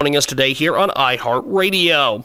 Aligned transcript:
Joining 0.00 0.16
us 0.16 0.26
today 0.26 0.52
here 0.52 0.76
on 0.76 0.90
iHeartRadio. 0.90 2.24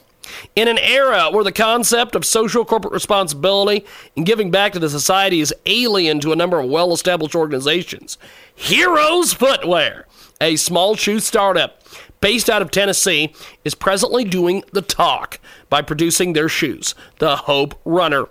In 0.56 0.68
an 0.68 0.78
era 0.78 1.32
where 1.32 1.44
the 1.44 1.52
concept 1.52 2.14
of 2.14 2.24
social 2.24 2.64
corporate 2.66 2.94
responsibility 2.94 3.84
and 4.16 4.28
giving 4.28 4.52
back 4.52 4.74
to 4.74 4.80
the 4.80 4.92
society 4.92 5.40
is 5.40 5.56
alien 5.66 6.20
to 6.20 6.32
a 6.32 6.36
number 6.36 6.60
of 6.60 6.70
well 6.70 6.94
established 6.94 7.34
organizations, 7.34 8.20
Heroes 8.54 9.34
Footwear, 9.34 10.06
a 10.40 10.56
small 10.56 10.96
shoe 10.96 11.20
startup 11.20 11.82
based 12.24 12.50
out 12.50 12.62
of 12.62 12.72
Tennessee, 12.72 13.34
is 13.66 13.76
presently 13.76 14.24
doing 14.24 14.64
the 14.72 14.82
talk 14.82 15.42
by 15.70 15.82
producing 15.82 16.32
their 16.32 16.48
shoes, 16.48 16.96
the 17.20 17.36
Hope 17.36 17.78
Runner, 17.84 18.30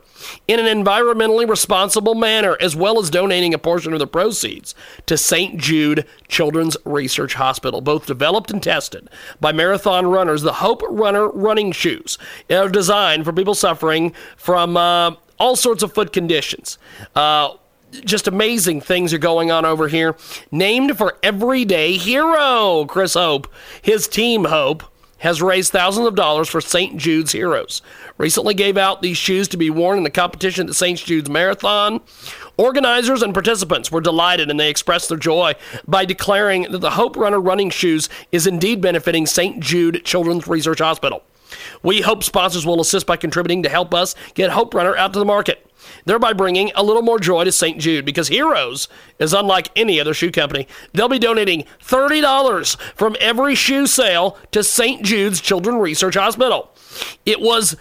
in 0.49 0.59
an 0.59 0.83
environmentally 0.83 1.47
responsible 1.47 2.15
manner, 2.15 2.57
as 2.59 2.75
well 2.75 2.99
as 2.99 3.11
donating 3.11 3.53
a 3.53 3.59
portion 3.59 3.93
of 3.93 3.99
the 3.99 4.07
proceeds 4.07 4.75
to 5.05 5.19
St. 5.19 5.59
Jude 5.61 6.07
Children's 6.27 6.75
Research 6.87 7.35
Hospital. 7.35 7.83
Both 7.83 8.07
developed 8.07 8.51
and 8.51 8.63
tested 8.63 9.11
by 9.43 9.53
marathon 9.53 10.07
runners, 10.07 10.41
the 10.41 10.55
Hope 10.55 10.81
Runner 10.89 11.29
running 11.29 11.71
shoes 11.71 12.17
are 12.49 12.71
designed 12.71 13.27
for 13.27 13.33
people 13.35 13.55
suffering 13.55 14.15
from 14.39 14.79
uh, 14.79 15.17
all 15.39 15.55
sorts 15.55 15.83
of 15.83 15.93
foot 15.93 16.15
conditions. 16.15 16.79
Uh, 17.15 17.57
just 17.93 18.29
amazing 18.29 18.81
things 18.81 19.13
are 19.13 19.19
going 19.19 19.51
on 19.51 19.65
over 19.65 19.89
here. 19.89 20.17
Named 20.51 20.97
for 20.97 21.19
everyday 21.23 21.97
hero, 21.97 22.85
Chris 22.87 23.15
Hope. 23.15 23.53
His 23.81 24.09
team, 24.09 24.47
Hope, 24.47 24.83
has 25.19 25.41
raised 25.41 25.71
thousands 25.71 26.07
of 26.07 26.17
dollars 26.17 26.49
for 26.49 26.61
St. 26.61 26.97
Jude's 26.97 27.31
Heroes. 27.31 27.81
Recently 28.19 28.55
gave 28.55 28.77
out 28.77 29.03
these 29.03 29.17
shoes 29.17 29.47
to 29.49 29.57
be 29.57 29.71
worn 29.71 29.99
in 29.99 30.05
the 30.05 30.11
competition 30.11 30.63
at 30.63 30.67
the 30.67 30.75
St. 30.75 30.99
Jude's 30.99 31.31
Marathon. 31.31 32.01
Organizers 32.57 33.23
and 33.23 33.33
participants 33.33 33.93
were 33.93 34.01
delighted 34.01 34.51
and 34.51 34.59
they 34.59 34.69
expressed 34.69 35.09
their 35.09 35.19
joy 35.19 35.55
by 35.87 36.05
declaring 36.05 36.63
that 36.73 36.79
the 36.79 36.91
Hope 36.91 37.17
Runner 37.17 37.41
running 37.41 37.71
shoes 37.71 38.09
is 38.33 38.49
indeed 38.49 38.81
benefiting 38.81 39.27
St. 39.27 39.61
Jude 39.61 40.05
Children's 40.05 40.49
Research 40.49 40.81
Hospital. 40.81 41.23
We 41.83 42.01
hope 42.01 42.25
sponsors 42.25 42.67
will 42.67 42.81
assist 42.81 43.07
by 43.07 43.17
contributing 43.17 43.63
to 43.63 43.69
help 43.69 43.95
us 43.95 44.15
get 44.35 44.51
Hope 44.51 44.75
Runner 44.75 44.97
out 44.97 45.13
to 45.13 45.19
the 45.19 45.25
market 45.25 45.65
thereby 46.05 46.33
bringing 46.33 46.71
a 46.75 46.83
little 46.83 47.03
more 47.03 47.19
joy 47.19 47.45
to 47.45 47.53
St. 47.53 47.79
Jude 47.79 48.05
because 48.05 48.29
Heroes 48.29 48.89
is 49.19 49.33
unlike 49.33 49.71
any 49.77 50.01
other 50.01 50.15
shoe 50.15 50.31
company. 50.31 50.67
They'll 50.93 51.09
be 51.09 51.19
donating 51.19 51.65
$30 51.83 52.77
from 52.95 53.17
every 53.21 53.55
shoe 53.55 53.87
sale 53.87 54.39
to 54.53 54.63
St. 54.63 55.03
Jude's 55.03 55.41
Children's 55.41 55.81
Research 55.81 56.15
Hospital. 56.15 56.71
It 57.25 57.41
was 57.41 57.77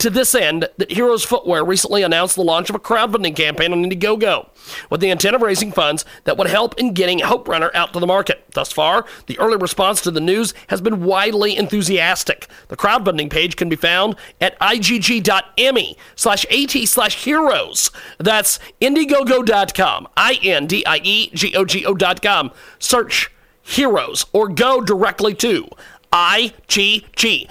to 0.00 0.10
this 0.10 0.34
end 0.34 0.68
that 0.76 0.90
Heroes 0.90 1.24
Footwear 1.24 1.64
recently 1.64 2.02
announced 2.02 2.34
the 2.36 2.42
launch 2.42 2.70
of 2.70 2.76
a 2.76 2.80
crowdfunding 2.80 3.36
campaign 3.36 3.72
on 3.72 3.82
Indiegogo 3.82 4.48
with 4.90 5.00
the 5.00 5.10
intent 5.10 5.36
of 5.36 5.42
raising 5.42 5.72
funds 5.72 6.04
that 6.24 6.36
would 6.36 6.48
help 6.48 6.78
in 6.78 6.92
getting 6.92 7.20
Hope 7.20 7.48
Runner 7.48 7.70
out 7.74 7.92
to 7.92 8.00
the 8.00 8.06
market. 8.06 8.44
Thus 8.52 8.72
far, 8.72 9.06
the 9.26 9.38
early 9.38 9.56
response 9.56 10.00
to 10.02 10.10
the 10.10 10.20
news 10.20 10.54
has 10.68 10.80
been 10.80 11.04
widely 11.04 11.56
enthusiastic. 11.56 12.46
The 12.68 12.76
crowdfunding 12.76 13.30
page 13.30 13.56
can 13.56 13.68
be 13.68 13.76
found 13.76 14.16
at 14.40 14.58
igg.me 14.60 15.96
slash 16.16 16.46
at 16.46 16.70
slash 16.88 17.24
heroes. 17.24 17.90
That's 18.18 18.58
Indiegogo.com, 18.80 20.08
I-N-D-I-E-G-O-G-O 20.16 21.94
dot 21.94 22.22
com. 22.22 22.50
Search 22.78 23.30
heroes 23.62 24.24
or 24.32 24.48
go 24.48 24.80
directly 24.80 25.34
to 25.34 25.68
igg.me 26.12 27.46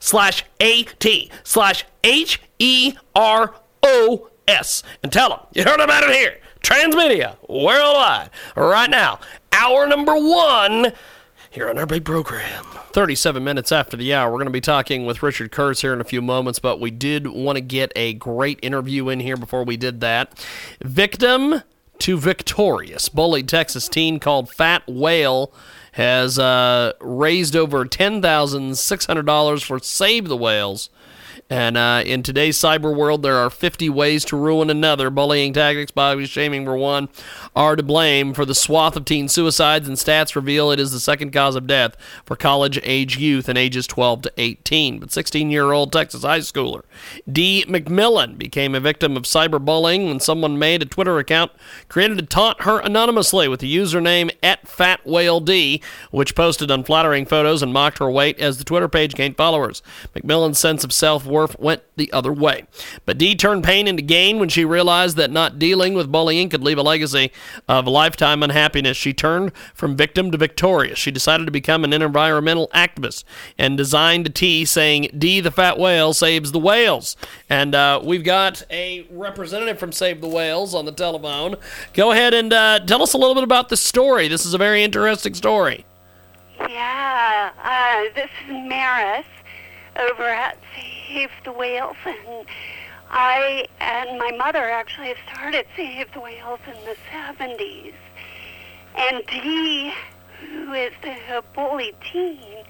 slash 0.00 0.44
at 0.60 1.30
slash 1.42 1.84
h-e-r-o-s 2.04 3.02
and 5.02 5.12
tell 5.12 5.28
them 5.30 5.40
you 5.52 5.64
heard 5.64 5.80
about 5.80 6.04
it 6.04 6.10
here. 6.10 6.38
Transmedia 6.60 7.36
worldwide. 7.48 8.30
Right 8.56 8.90
now 8.90 9.20
hour 9.52 9.86
number 9.86 10.14
one 10.14 10.92
here 11.50 11.68
on 11.70 11.78
our 11.78 11.86
big 11.86 12.04
program. 12.04 12.64
37 12.92 13.42
minutes 13.42 13.72
after 13.72 13.96
the 13.96 14.12
hour 14.14 14.30
we're 14.30 14.38
going 14.38 14.46
to 14.46 14.52
be 14.52 14.60
talking 14.60 15.04
with 15.04 15.22
richard 15.22 15.50
kurtz 15.50 15.80
here 15.80 15.92
in 15.92 16.00
a 16.00 16.04
few 16.04 16.22
moments 16.22 16.60
but 16.60 16.78
we 16.78 16.90
did 16.92 17.26
want 17.26 17.56
to 17.56 17.60
get 17.60 17.92
a 17.96 18.14
great 18.14 18.58
interview 18.62 19.08
in 19.08 19.20
here 19.20 19.36
before 19.36 19.64
we 19.64 19.76
did 19.76 20.00
that. 20.00 20.46
Victim 20.82 21.62
to 21.98 22.18
victorious. 22.18 23.08
Bullied 23.08 23.48
texas 23.48 23.88
teen 23.88 24.18
called 24.20 24.50
fat 24.50 24.82
whale 24.86 25.52
has 25.94 26.40
uh, 26.40 26.92
raised 27.00 27.54
over 27.54 27.84
$10,600 27.84 29.64
for 29.64 29.78
Save 29.78 30.26
the 30.28 30.36
Whales. 30.36 30.90
And 31.50 31.76
uh, 31.76 32.02
in 32.06 32.22
today's 32.22 32.56
cyber 32.56 32.94
world, 32.94 33.22
there 33.22 33.36
are 33.36 33.50
50 33.50 33.90
ways 33.90 34.24
to 34.26 34.36
ruin 34.36 34.70
another. 34.70 35.10
Bullying 35.10 35.52
tactics, 35.52 35.90
body 35.90 36.24
shaming 36.24 36.64
for 36.64 36.76
one, 36.76 37.10
are 37.54 37.76
to 37.76 37.82
blame 37.82 38.32
for 38.32 38.46
the 38.46 38.54
swath 38.54 38.96
of 38.96 39.04
teen 39.04 39.28
suicides, 39.28 39.86
and 39.86 39.98
stats 39.98 40.34
reveal 40.34 40.70
it 40.70 40.80
is 40.80 40.90
the 40.90 41.00
second 41.00 41.32
cause 41.32 41.54
of 41.54 41.66
death 41.66 41.96
for 42.24 42.34
college 42.34 42.80
age 42.82 43.18
youth 43.18 43.48
in 43.48 43.58
ages 43.58 43.86
12 43.86 44.22
to 44.22 44.32
18. 44.38 44.98
But 44.98 45.12
16 45.12 45.50
year 45.50 45.72
old 45.72 45.92
Texas 45.92 46.22
high 46.22 46.38
schooler 46.38 46.82
D. 47.30 47.64
McMillan 47.68 48.38
became 48.38 48.74
a 48.74 48.80
victim 48.80 49.16
of 49.16 49.24
cyberbullying 49.24 50.06
when 50.08 50.20
someone 50.20 50.58
made 50.58 50.82
a 50.82 50.86
Twitter 50.86 51.18
account 51.18 51.52
created 51.88 52.18
to 52.18 52.24
taunt 52.24 52.62
her 52.62 52.78
anonymously 52.80 53.48
with 53.48 53.60
the 53.60 53.76
username 53.76 54.30
at 54.42 54.64
FatWhaleD, 54.66 55.82
which 56.10 56.34
posted 56.34 56.70
unflattering 56.70 57.26
photos 57.26 57.62
and 57.62 57.72
mocked 57.72 57.98
her 57.98 58.10
weight 58.10 58.38
as 58.40 58.56
the 58.56 58.64
Twitter 58.64 58.88
page 58.88 59.14
gained 59.14 59.36
followers. 59.36 59.82
McMillan's 60.14 60.58
sense 60.58 60.84
of 60.84 60.92
self 60.92 61.26
went 61.58 61.82
the 61.96 62.12
other 62.12 62.32
way. 62.32 62.64
But 63.04 63.18
D 63.18 63.34
turned 63.34 63.64
pain 63.64 63.86
into 63.86 64.02
gain 64.02 64.38
when 64.38 64.48
she 64.48 64.64
realized 64.64 65.16
that 65.16 65.30
not 65.30 65.58
dealing 65.58 65.94
with 65.94 66.10
bullying 66.10 66.48
could 66.48 66.62
leave 66.62 66.78
a 66.78 66.82
legacy 66.82 67.32
of 67.68 67.86
lifetime 67.86 68.42
unhappiness. 68.42 68.96
She 68.96 69.12
turned 69.12 69.52
from 69.74 69.96
victim 69.96 70.30
to 70.30 70.38
victorious. 70.38 70.98
She 70.98 71.10
decided 71.10 71.46
to 71.46 71.52
become 71.52 71.84
an 71.84 71.92
environmental 71.92 72.68
activist 72.68 73.24
and 73.58 73.76
designed 73.76 74.26
a 74.26 74.30
T 74.30 74.64
saying, 74.64 75.08
D 75.16 75.40
the 75.40 75.50
fat 75.50 75.78
whale 75.78 76.12
saves 76.14 76.52
the 76.52 76.58
whales. 76.58 77.16
And 77.48 77.74
uh, 77.74 78.00
we've 78.02 78.24
got 78.24 78.62
a 78.70 79.06
representative 79.10 79.78
from 79.78 79.92
Save 79.92 80.20
the 80.20 80.28
Whales 80.28 80.74
on 80.74 80.84
the 80.84 80.92
telephone. 80.92 81.56
Go 81.92 82.12
ahead 82.12 82.34
and 82.34 82.52
uh, 82.52 82.80
tell 82.80 83.02
us 83.02 83.12
a 83.12 83.18
little 83.18 83.34
bit 83.34 83.44
about 83.44 83.68
the 83.68 83.76
story. 83.76 84.28
This 84.28 84.46
is 84.46 84.54
a 84.54 84.58
very 84.58 84.82
interesting 84.82 85.34
story. 85.34 85.84
Yeah, 86.68 87.50
uh, 87.62 88.14
this 88.14 88.30
is 88.46 88.68
Maris 88.68 89.26
over 89.96 90.24
at 90.24 90.58
Save 90.74 91.30
the 91.44 91.52
Whales, 91.52 91.96
and 92.04 92.46
I 93.10 93.66
and 93.80 94.18
my 94.18 94.30
mother 94.32 94.70
actually 94.70 95.14
started 95.30 95.66
Save 95.76 96.12
the 96.12 96.20
Whales 96.20 96.60
in 96.66 96.74
the 96.84 96.96
70s. 97.12 97.94
And 98.96 99.22
Dee, 99.26 99.92
who 100.40 100.72
is 100.72 100.92
the 101.02 101.42
bullied 101.54 101.96
teen, 102.12 102.64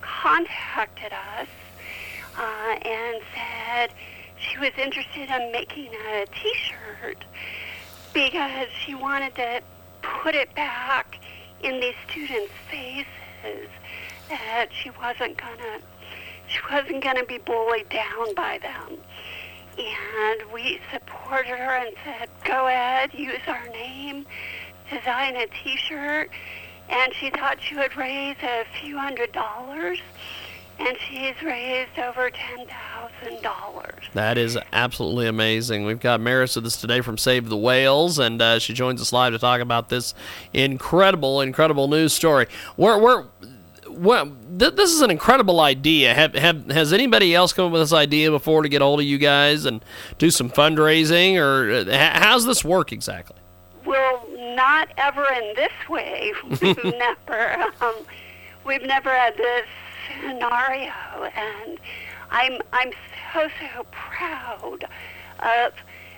contacted 0.00 1.12
us 1.12 1.48
uh, 2.36 2.76
and 2.82 3.22
said 3.34 3.90
she 4.38 4.58
was 4.58 4.72
interested 4.78 5.28
in 5.30 5.52
making 5.52 5.90
a 6.10 6.26
T-shirt 6.26 7.24
because 8.12 8.68
she 8.84 8.94
wanted 8.94 9.34
to 9.36 9.60
put 10.02 10.34
it 10.34 10.54
back 10.54 11.18
in 11.62 11.80
these 11.80 11.94
students' 12.08 12.52
faces 12.70 13.68
that 14.28 14.68
she 14.72 14.90
wasn't 14.90 15.36
gonna 15.36 15.80
she 16.48 16.58
wasn't 16.70 17.02
gonna 17.04 17.24
be 17.24 17.38
bullied 17.38 17.88
down 17.88 18.34
by 18.34 18.58
them. 18.58 18.98
And 19.78 20.52
we 20.52 20.80
supported 20.92 21.56
her 21.56 21.76
and 21.76 21.94
said, 22.04 22.28
go 22.44 22.66
ahead, 22.66 23.14
use 23.14 23.38
our 23.46 23.68
name, 23.68 24.26
design 24.90 25.36
a 25.36 25.46
T-shirt. 25.46 26.30
And 26.90 27.12
she 27.14 27.30
thought 27.30 27.58
she 27.60 27.76
would 27.76 27.94
raise 27.96 28.36
a 28.42 28.64
few 28.80 28.96
hundred 28.96 29.30
dollars, 29.32 29.98
and 30.78 30.96
she's 31.06 31.34
raised 31.42 31.98
over 31.98 32.30
ten 32.30 32.66
thousand 32.66 33.42
dollars. 33.42 34.04
That 34.14 34.38
is 34.38 34.56
absolutely 34.72 35.26
amazing. 35.26 35.84
We've 35.84 36.00
got 36.00 36.18
Maris 36.22 36.56
with 36.56 36.64
us 36.64 36.80
today 36.80 37.02
from 37.02 37.18
Save 37.18 37.50
the 37.50 37.58
Whales, 37.58 38.18
and 38.18 38.40
uh, 38.40 38.58
she 38.58 38.72
joins 38.72 39.02
us 39.02 39.12
live 39.12 39.34
to 39.34 39.38
talk 39.38 39.60
about 39.60 39.90
this 39.90 40.14
incredible, 40.54 41.42
incredible 41.42 41.88
news 41.88 42.14
story. 42.14 42.46
Where, 42.76 42.98
where, 42.98 43.26
well, 43.90 44.32
th- 44.58 44.74
this 44.74 44.92
is 44.92 45.00
an 45.00 45.10
incredible 45.10 45.60
idea. 45.60 46.14
Have, 46.14 46.34
have 46.34 46.66
has 46.70 46.92
anybody 46.92 47.34
else 47.34 47.52
come 47.52 47.66
up 47.66 47.72
with 47.72 47.82
this 47.82 47.92
idea 47.92 48.30
before 48.30 48.62
to 48.62 48.68
get 48.68 48.82
hold 48.82 49.00
of 49.00 49.06
you 49.06 49.18
guys 49.18 49.64
and 49.64 49.84
do 50.18 50.30
some 50.30 50.50
fundraising, 50.50 51.36
or 51.36 51.90
uh, 51.90 52.18
how's 52.18 52.44
this 52.44 52.64
work 52.64 52.92
exactly? 52.92 53.36
Well, 53.84 54.26
not 54.36 54.90
ever 54.96 55.24
in 55.32 55.54
this 55.54 55.88
way. 55.88 56.32
We've 56.62 56.84
never. 56.84 57.64
Um, 57.80 57.94
we've 58.64 58.80
we've 58.80 58.82
never 58.82 59.10
had 59.10 59.36
this 59.36 59.66
scenario, 60.20 60.92
and 61.34 61.78
I'm 62.30 62.60
I'm 62.72 62.92
so 63.32 63.48
so 63.60 63.86
proud 63.90 64.84
of 65.40 65.72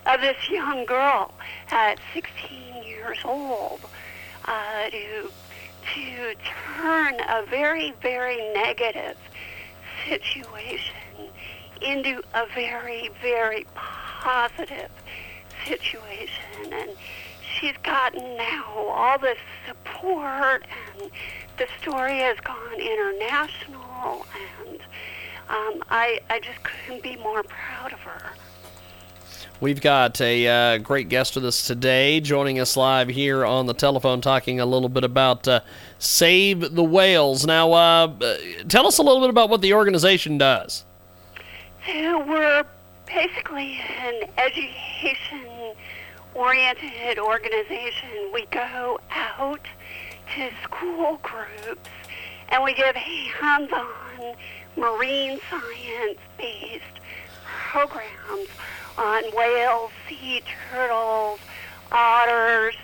of 0.07 0.21
this 0.21 0.37
young 0.51 0.85
girl 0.85 1.35
at 1.71 2.01
16 2.15 2.83
years 2.85 3.19
old 3.25 3.81
uh, 4.47 4.91
to 4.91 5.31
to 5.95 6.35
turn 6.77 7.15
a 7.29 7.45
very 7.47 7.93
very 8.03 8.37
negative 8.53 9.17
situation 10.09 10.95
into 11.83 12.23
a 12.35 12.47
very 12.55 13.11
very 13.23 13.67
positive 13.75 14.91
situation 15.67 16.73
and 16.73 16.91
she's 17.59 17.77
gotten 17.83 18.37
now 18.37 18.65
all 18.89 19.19
this 19.19 19.39
support 19.67 20.65
and 20.99 21.11
the 21.59 21.67
story 21.81 22.19
has 22.19 22.39
gone 22.41 22.81
international 22.81 24.27
and 24.67 24.81
um, 25.51 25.83
I, 25.91 26.21
I 26.31 26.39
just 26.39 26.63
couldn't 26.63 27.03
be 27.03 27.17
more 27.17 27.43
proud 27.43 27.93
of 27.93 27.99
her. 28.01 28.33
We've 29.61 29.83
got 29.83 30.23
a 30.23 30.47
uh, 30.49 30.79
great 30.79 31.11
guest 31.11 31.35
with 31.35 31.45
us 31.45 31.67
today, 31.67 32.21
joining 32.21 32.59
us 32.59 32.79
live 32.79 33.09
here 33.09 33.45
on 33.45 33.67
the 33.67 33.75
telephone, 33.75 34.23
talking 34.23 34.59
a 34.59 34.65
little 34.65 34.89
bit 34.89 35.05
about 35.05 35.47
uh, 35.47 35.61
Save 35.99 36.75
the 36.75 36.83
Whales. 36.83 37.45
Now, 37.45 37.71
uh, 37.75 38.39
tell 38.69 38.87
us 38.87 38.97
a 38.97 39.03
little 39.03 39.21
bit 39.21 39.29
about 39.29 39.51
what 39.51 39.61
the 39.61 39.75
organization 39.75 40.39
does. 40.39 40.87
So 41.87 42.25
we're 42.25 42.65
basically 43.07 43.79
an 43.99 44.31
education 44.39 45.75
oriented 46.33 47.19
organization. 47.19 48.31
We 48.33 48.47
go 48.47 48.99
out 49.11 49.61
to 50.37 50.51
school 50.63 51.21
groups 51.23 51.91
and 52.49 52.65
we 52.65 52.73
give 52.73 52.97
hands 52.97 53.71
on 53.75 54.37
marine 54.79 55.39
science 55.51 56.19
based 56.39 56.85
programs 57.45 58.49
on 59.01 59.25
whales, 59.35 59.91
sea 60.09 60.43
turtles, 60.71 61.41
otters, 61.91 62.75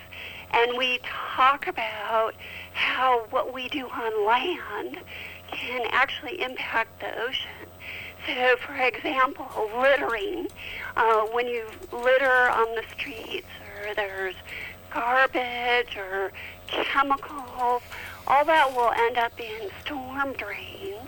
and 0.51 0.75
we 0.77 0.99
talk 1.03 1.67
about 1.67 2.33
how 2.73 3.25
what 3.29 3.53
we 3.53 3.69
do 3.69 3.87
on 3.87 4.25
land 4.25 4.97
can 5.51 5.85
actually 5.91 6.41
impact 6.41 6.99
the 6.99 7.21
ocean. 7.21 7.69
So, 8.25 8.55
for 8.57 8.75
example, 8.75 9.47
littering. 9.79 10.47
Uh, 10.95 11.21
when 11.27 11.47
you 11.47 11.65
litter 11.91 12.49
on 12.49 12.75
the 12.75 12.83
streets 12.91 13.47
or 13.85 13.93
there's 13.93 14.35
garbage 14.91 15.95
or 15.95 16.31
chemicals, 16.67 17.83
all 18.25 18.43
that 18.45 18.75
will 18.75 18.91
end 18.91 19.17
up 19.17 19.39
in 19.39 19.69
storm 19.83 20.33
drains 20.33 21.07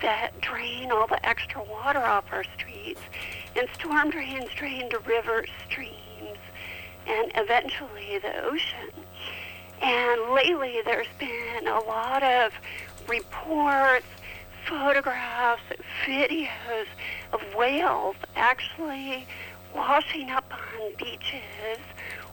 that 0.00 0.40
drain 0.40 0.90
all 0.90 1.06
the 1.06 1.24
extra 1.26 1.62
water 1.62 1.98
off 1.98 2.24
our 2.32 2.44
streets. 2.56 3.00
And 3.58 3.68
storm 3.74 4.10
drains 4.10 4.50
drain 4.54 4.88
to 4.90 5.00
rivers, 5.00 5.48
streams, 5.68 6.38
and 7.08 7.32
eventually 7.34 8.20
the 8.22 8.44
ocean. 8.44 8.92
And 9.82 10.32
lately 10.32 10.76
there's 10.84 11.08
been 11.18 11.66
a 11.66 11.80
lot 11.80 12.22
of 12.22 12.52
reports, 13.08 14.06
photographs, 14.68 15.62
videos 16.06 16.86
of 17.32 17.42
whales 17.56 18.14
actually 18.36 19.26
washing 19.74 20.30
up 20.30 20.44
on 20.52 20.92
beaches 20.96 21.82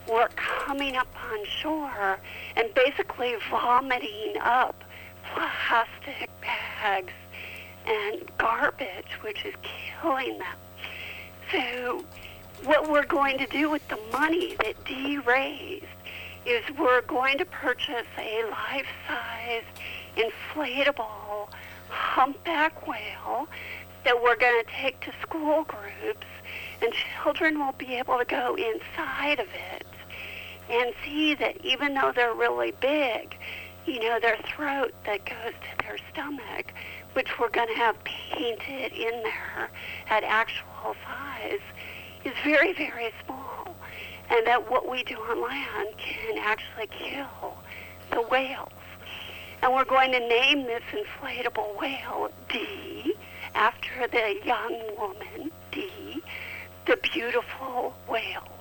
or 0.07 0.30
coming 0.36 0.95
up 0.95 1.07
on 1.31 1.44
shore 1.45 2.19
and 2.56 2.72
basically 2.75 3.36
vomiting 3.50 4.36
up 4.42 4.83
plastic 5.33 6.30
bags 6.39 7.13
and 7.88 8.30
garbage, 8.38 9.18
which 9.22 9.44
is 9.44 9.56
killing 9.63 10.38
them. 10.38 10.57
So, 11.51 12.03
what 12.63 12.89
we're 12.89 13.06
going 13.06 13.38
to 13.38 13.45
do 13.47 13.69
with 13.69 13.88
the 13.88 14.00
money 14.12 14.56
that 14.63 14.83
Dee 14.86 15.19
raised 15.19 15.86
is 16.45 16.63
we're 16.77 17.01
going 17.01 17.38
to 17.38 17.45
purchase 17.45 18.07
a 18.18 18.44
life-size 18.50 19.63
inflatable 20.15 21.50
humpback 21.89 22.88
whale 22.88 23.47
that 24.03 24.21
we're 24.21 24.36
going 24.36 24.63
to 24.63 24.71
take 24.71 25.00
to 25.01 25.12
school 25.21 25.63
groups, 25.63 26.27
and 26.81 26.94
children 27.24 27.59
will 27.59 27.74
be 27.74 27.95
able 27.95 28.18
to 28.18 28.25
go 28.25 28.56
inside 28.56 29.39
of 29.39 29.48
it 29.75 29.86
and 30.69 30.94
see 31.03 31.36
that 31.36 31.63
even 31.63 31.94
though 31.94 32.12
they're 32.15 32.33
really 32.33 32.71
big, 32.80 33.38
you 33.85 33.99
know, 33.99 34.19
their 34.19 34.37
throat 34.37 34.93
that 35.05 35.25
goes 35.25 35.53
to 35.53 35.85
their 35.85 35.97
stomach, 36.11 36.73
which 37.13 37.39
we're 37.39 37.49
going 37.49 37.67
to 37.67 37.75
have 37.75 37.95
painted 38.03 38.91
in 38.93 39.23
there 39.23 39.69
at 40.09 40.23
actual 40.23 40.95
size, 41.05 41.59
is 42.23 42.33
very, 42.43 42.73
very 42.73 43.11
small. 43.25 43.75
And 44.29 44.45
that 44.47 44.69
what 44.69 44.89
we 44.89 45.03
do 45.03 45.15
on 45.15 45.41
land 45.41 45.89
can 45.97 46.37
actually 46.39 46.87
kill 46.87 47.57
the 48.11 48.21
whales. 48.23 48.69
And 49.61 49.73
we're 49.73 49.85
going 49.85 50.11
to 50.11 50.19
name 50.19 50.63
this 50.63 50.83
inflatable 50.91 51.79
whale 51.79 52.31
D 52.49 53.13
after 53.53 54.07
the 54.07 54.35
young 54.43 54.81
woman, 54.97 55.51
D, 55.71 56.21
the 56.85 56.97
beautiful 56.97 57.95
whale. 58.09 58.54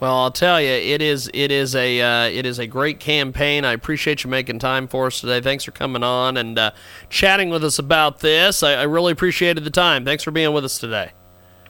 Well, 0.00 0.14
I'll 0.14 0.30
tell 0.30 0.60
you, 0.60 0.68
it 0.68 1.02
is 1.02 1.28
it 1.34 1.50
is 1.50 1.74
a 1.74 2.00
uh, 2.00 2.28
it 2.28 2.46
is 2.46 2.60
a 2.60 2.68
great 2.68 3.00
campaign. 3.00 3.64
I 3.64 3.72
appreciate 3.72 4.22
you 4.22 4.30
making 4.30 4.60
time 4.60 4.86
for 4.86 5.08
us 5.08 5.20
today. 5.20 5.40
Thanks 5.40 5.64
for 5.64 5.72
coming 5.72 6.04
on 6.04 6.36
and 6.36 6.56
uh, 6.56 6.70
chatting 7.10 7.50
with 7.50 7.64
us 7.64 7.80
about 7.80 8.20
this. 8.20 8.62
I, 8.62 8.74
I, 8.74 8.82
really 8.84 9.10
appreciated 9.10 9.64
the 9.64 9.70
time. 9.70 10.04
Thanks 10.04 10.22
for 10.22 10.30
being 10.30 10.52
with 10.52 10.64
us 10.64 10.78
today. 10.78 11.10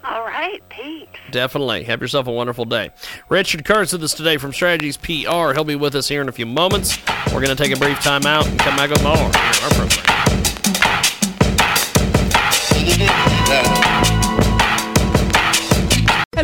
All 0.05 0.25
right, 0.25 0.63
thanks. 0.71 1.19
Definitely. 1.31 1.85
Have 1.85 2.03
yourself 2.03 2.27
a 2.27 2.33
wonderful 2.33 2.67
day. 2.67 2.91
Richard 3.31 3.65
Kurtz 3.65 3.93
with 3.93 4.03
us 4.03 4.13
today 4.13 4.37
from 4.37 4.53
Strategies 4.53 4.99
PR. 4.99 5.55
He'll 5.55 5.65
be 5.65 5.77
with 5.77 5.95
us 5.95 6.09
here 6.09 6.21
in 6.21 6.29
a 6.29 6.33
few 6.33 6.47
moments. 6.47 6.99
We're 7.33 7.41
going 7.41 7.57
to 7.57 7.63
take 7.63 7.75
a 7.75 7.79
brief 7.79 7.99
time 8.01 8.27
out 8.27 8.47
and 8.47 8.59
come 8.59 8.77
back 8.77 8.91
with 8.91 9.03
more 9.03 9.17
our 9.17 9.71
program. 13.71 13.88